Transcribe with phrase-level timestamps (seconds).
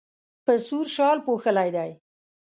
[0.45, 1.91] په سور شال پوښلی دی.